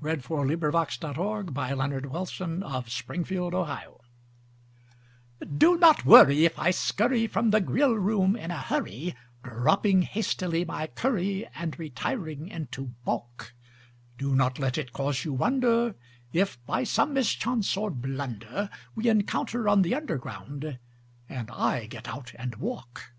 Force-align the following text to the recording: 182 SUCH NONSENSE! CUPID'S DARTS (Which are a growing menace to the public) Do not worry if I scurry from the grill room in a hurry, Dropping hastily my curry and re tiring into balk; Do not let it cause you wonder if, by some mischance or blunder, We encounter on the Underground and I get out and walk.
182 0.00 0.20
SUCH 0.20 0.28
NONSENSE! 0.28 0.60
CUPID'S 0.60 0.60
DARTS 1.00 1.16
(Which 1.16 1.16
are 1.16 1.40
a 1.40 1.48
growing 1.50 1.78
menace 1.78 2.04
to 2.36 2.46
the 3.14 3.48
public) 3.50 5.48
Do 5.58 5.70
not 5.78 6.04
worry 6.04 6.44
if 6.44 6.58
I 6.58 6.70
scurry 6.70 7.26
from 7.26 7.48
the 7.48 7.62
grill 7.62 7.94
room 7.94 8.36
in 8.36 8.50
a 8.50 8.58
hurry, 8.60 9.14
Dropping 9.42 10.02
hastily 10.02 10.66
my 10.66 10.88
curry 10.88 11.48
and 11.54 11.78
re 11.78 11.88
tiring 11.88 12.48
into 12.48 12.88
balk; 13.06 13.54
Do 14.18 14.36
not 14.36 14.58
let 14.58 14.76
it 14.76 14.92
cause 14.92 15.24
you 15.24 15.32
wonder 15.32 15.94
if, 16.34 16.62
by 16.66 16.84
some 16.84 17.14
mischance 17.14 17.74
or 17.74 17.90
blunder, 17.90 18.68
We 18.94 19.08
encounter 19.08 19.66
on 19.66 19.80
the 19.80 19.94
Underground 19.94 20.78
and 21.26 21.50
I 21.50 21.86
get 21.86 22.06
out 22.06 22.32
and 22.36 22.56
walk. 22.56 23.12